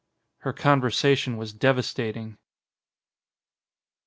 Her 0.39 0.51
conversation 0.51 1.37
was 1.37 1.53
devastating. 1.53 2.39